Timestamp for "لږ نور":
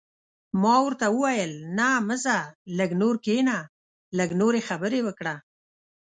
2.77-3.15